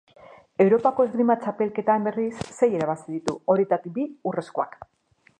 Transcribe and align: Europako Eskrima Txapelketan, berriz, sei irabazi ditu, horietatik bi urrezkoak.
Europako 0.63 1.03
Eskrima 1.09 1.35
Txapelketan, 1.43 2.07
berriz, 2.07 2.47
sei 2.59 2.69
irabazi 2.77 3.15
ditu, 3.17 3.35
horietatik 3.55 3.93
bi 3.99 4.07
urrezkoak. 4.31 4.79